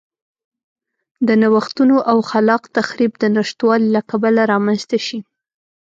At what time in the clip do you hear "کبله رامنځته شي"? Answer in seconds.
4.09-5.19